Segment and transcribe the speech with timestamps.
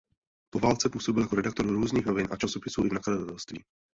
[0.53, 3.65] Po válce působil jako redaktor různých novin a časopisů i v nakladatelstvích.